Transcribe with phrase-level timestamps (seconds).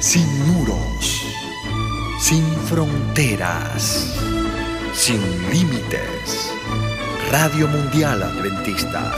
[0.00, 1.26] sin muros,
[2.18, 4.18] sin fronteras,
[4.94, 6.54] sin límites.
[7.30, 9.14] Radio Mundial Adventista,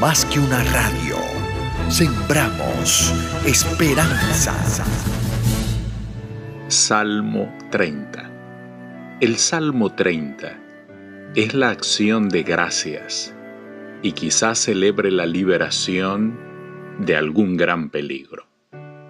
[0.00, 1.16] más que una radio,
[1.90, 3.12] sembramos
[3.44, 4.54] esperanza.
[6.68, 8.30] Salmo 30.
[9.20, 10.58] El Salmo 30
[11.34, 13.34] es la acción de gracias
[14.02, 16.38] y quizás celebre la liberación
[16.98, 18.47] de algún gran peligro,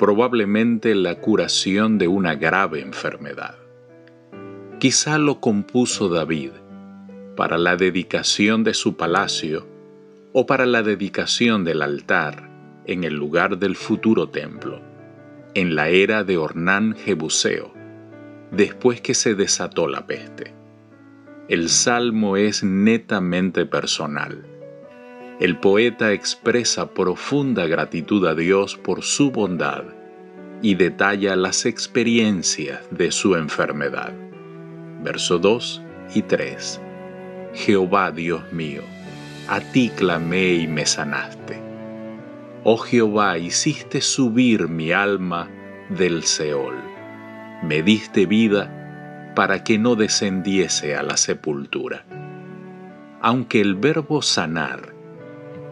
[0.00, 3.56] probablemente la curación de una grave enfermedad.
[4.78, 6.52] Quizá lo compuso David
[7.36, 9.68] para la dedicación de su palacio
[10.32, 12.48] o para la dedicación del altar
[12.86, 14.80] en el lugar del futuro templo,
[15.52, 17.74] en la era de Ornán Jebuseo,
[18.52, 20.54] después que se desató la peste.
[21.46, 24.46] El salmo es netamente personal
[25.40, 29.84] el poeta expresa profunda gratitud a Dios por su bondad
[30.62, 34.12] y detalla las experiencias de su enfermedad.
[35.02, 35.82] Verso 2
[36.14, 36.80] y 3.
[37.54, 38.82] Jehová Dios mío,
[39.48, 41.60] a ti clamé y me sanaste.
[42.62, 45.48] Oh Jehová, hiciste subir mi alma
[45.88, 46.76] del Seol.
[47.62, 52.04] Me diste vida para que no descendiese a la sepultura.
[53.22, 54.94] Aunque el verbo sanar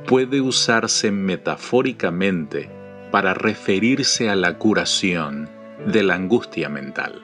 [0.06, 2.77] puede usarse metafóricamente
[3.10, 5.48] para referirse a la curación
[5.86, 7.22] de la angustia mental,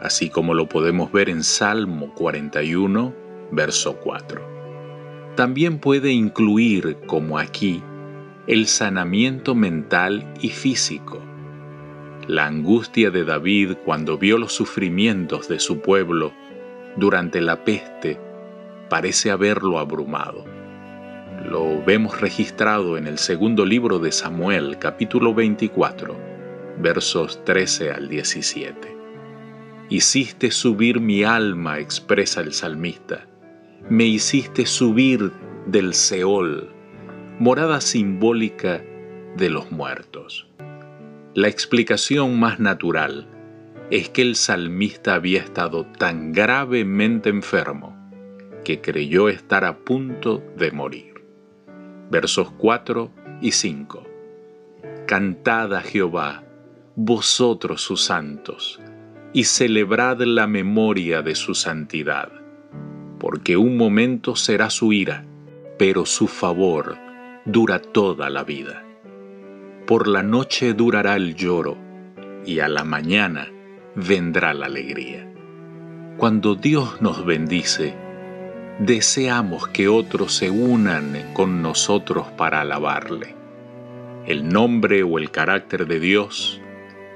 [0.00, 3.14] así como lo podemos ver en Salmo 41,
[3.50, 4.50] verso 4.
[5.36, 7.82] También puede incluir, como aquí,
[8.46, 11.20] el sanamiento mental y físico.
[12.26, 16.32] La angustia de David cuando vio los sufrimientos de su pueblo
[16.96, 18.18] durante la peste
[18.88, 20.44] parece haberlo abrumado
[21.44, 26.16] lo vemos registrado en el segundo libro de Samuel, capítulo 24,
[26.78, 28.96] versos 13 al 17.
[29.88, 33.26] Hiciste subir mi alma, expresa el salmista.
[33.88, 35.32] Me hiciste subir
[35.66, 36.68] del Seol,
[37.38, 38.84] morada simbólica
[39.36, 40.46] de los muertos.
[41.34, 43.26] La explicación más natural
[43.90, 47.96] es que el salmista había estado tan gravemente enfermo
[48.62, 51.09] que creyó estar a punto de morir
[52.10, 53.10] versos 4
[53.40, 54.04] y 5.
[55.06, 56.42] Cantad a Jehová,
[56.96, 58.80] vosotros sus santos,
[59.32, 62.30] y celebrad la memoria de su santidad,
[63.18, 65.24] porque un momento será su ira,
[65.78, 66.98] pero su favor
[67.44, 68.84] dura toda la vida.
[69.86, 71.76] Por la noche durará el lloro,
[72.44, 73.48] y a la mañana
[73.94, 75.32] vendrá la alegría.
[76.16, 77.94] Cuando Dios nos bendice,
[78.80, 83.34] deseamos que otros se unan con nosotros para alabarle.
[84.26, 86.62] El nombre o el carácter de Dios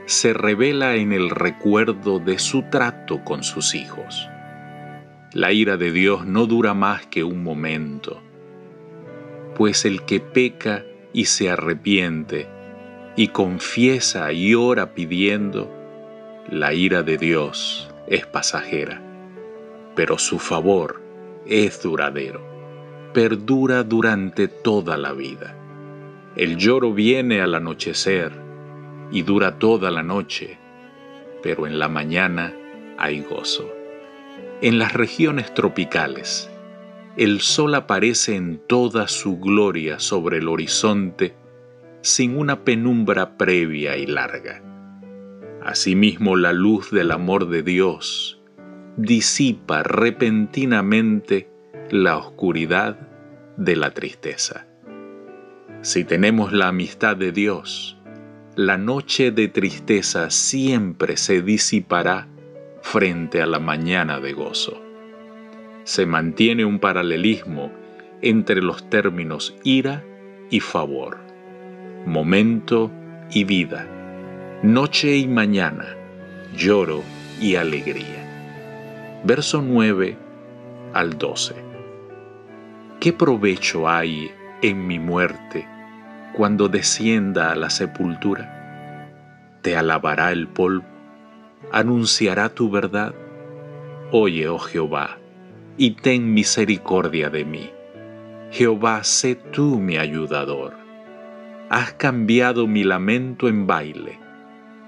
[0.05, 4.29] se revela en el recuerdo de su trato con sus hijos.
[5.33, 8.21] La ira de Dios no dura más que un momento,
[9.57, 12.47] pues el que peca y se arrepiente
[13.17, 15.73] y confiesa y ora pidiendo,
[16.47, 19.01] la ira de Dios es pasajera,
[19.95, 21.04] pero su favor
[21.47, 22.41] es duradero,
[23.13, 25.57] perdura durante toda la vida.
[26.37, 28.33] El lloro viene al anochecer
[29.11, 30.59] y dura toda la noche,
[31.43, 32.55] pero en la mañana
[32.99, 33.71] hay gozo.
[34.61, 36.51] En las regiones tropicales,
[37.17, 41.35] el sol aparece en toda su gloria sobre el horizonte
[42.01, 44.63] sin una penumbra previa y larga.
[45.65, 48.44] Asimismo, la luz del amor de Dios
[48.97, 51.49] disipa repentinamente
[51.91, 52.97] la oscuridad
[53.57, 54.67] de la tristeza.
[55.83, 57.99] Si tenemos la amistad de Dios,
[58.55, 62.29] la noche de tristeza siempre se disipará
[62.83, 64.81] frente a la mañana de gozo.
[65.83, 67.73] Se mantiene un paralelismo
[68.23, 70.05] entre los términos ira
[70.51, 71.19] y favor,
[72.07, 72.93] momento
[73.33, 73.89] y vida,
[74.63, 75.97] noche y mañana,
[76.57, 77.03] lloro
[77.41, 78.14] y alegría
[79.25, 80.19] verso 9
[80.93, 81.55] al 12.
[83.01, 84.31] ¿Qué provecho hay
[84.61, 85.67] en mi muerte
[86.35, 89.09] cuando descienda a la sepultura?
[89.63, 90.85] ¿Te alabará el polvo?
[91.73, 93.15] ¿Anunciará tu verdad?
[94.11, 95.17] Oye, oh Jehová,
[95.79, 97.71] y ten misericordia de mí.
[98.51, 100.75] Jehová, sé tú mi ayudador.
[101.71, 104.19] Has cambiado mi lamento en baile,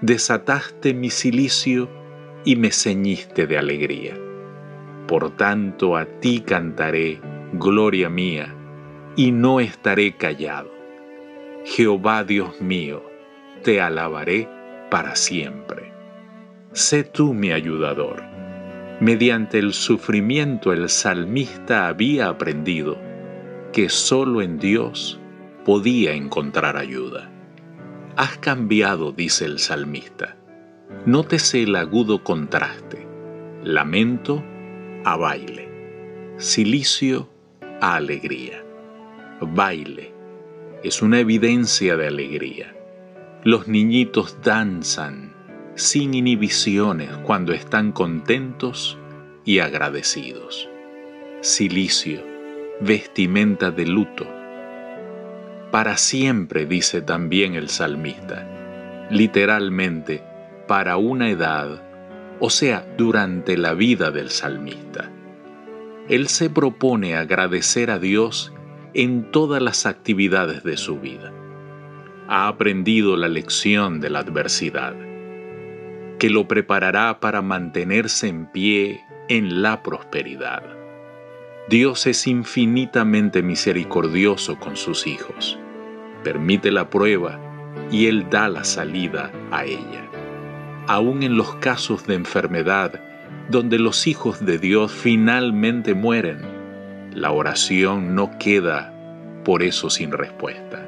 [0.02, 1.88] desataste mi cilicio
[2.44, 4.25] y me ceñiste de alegría.
[5.06, 7.20] Por tanto a ti cantaré,
[7.52, 8.54] gloria mía,
[9.14, 10.70] y no estaré callado.
[11.64, 13.02] Jehová Dios mío,
[13.62, 14.48] te alabaré
[14.90, 15.92] para siempre.
[16.72, 18.22] Sé tú mi ayudador.
[19.00, 22.98] Mediante el sufrimiento el salmista había aprendido
[23.72, 25.20] que solo en Dios
[25.64, 27.30] podía encontrar ayuda.
[28.16, 30.36] Has cambiado, dice el salmista.
[31.04, 33.06] Nótese el agudo contraste.
[33.62, 34.42] Lamento
[35.06, 35.68] a baile.
[36.36, 37.28] Silicio
[37.80, 38.64] a alegría.
[39.40, 40.12] Baile
[40.82, 42.74] es una evidencia de alegría.
[43.44, 45.32] Los niñitos danzan
[45.76, 48.98] sin inhibiciones cuando están contentos
[49.44, 50.68] y agradecidos.
[51.40, 52.24] Silicio,
[52.80, 54.26] vestimenta de luto.
[55.70, 60.24] Para siempre, dice también el salmista, literalmente,
[60.66, 61.85] para una edad,
[62.40, 65.10] o sea, durante la vida del salmista.
[66.08, 68.52] Él se propone agradecer a Dios
[68.94, 71.32] en todas las actividades de su vida.
[72.28, 74.94] Ha aprendido la lección de la adversidad,
[76.18, 80.62] que lo preparará para mantenerse en pie en la prosperidad.
[81.68, 85.58] Dios es infinitamente misericordioso con sus hijos.
[86.22, 87.40] Permite la prueba
[87.90, 90.05] y Él da la salida a ella.
[90.88, 93.00] Aún en los casos de enfermedad,
[93.48, 96.38] donde los hijos de Dios finalmente mueren,
[97.12, 98.92] la oración no queda
[99.44, 100.86] por eso sin respuesta,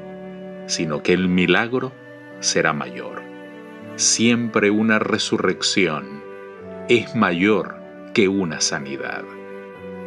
[0.67, 1.91] sino que el milagro
[2.39, 3.21] será mayor.
[3.95, 6.23] Siempre una resurrección
[6.87, 7.75] es mayor
[8.13, 9.23] que una sanidad.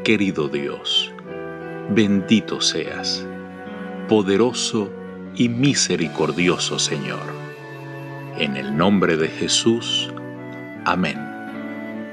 [0.05, 1.13] Querido Dios,
[1.91, 3.27] bendito seas,
[4.09, 4.91] poderoso
[5.35, 7.52] y misericordioso Señor.
[8.39, 10.13] En el nombre de Jesús,
[10.87, 11.19] amén.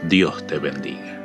[0.04, 1.19] Dios te bendiga.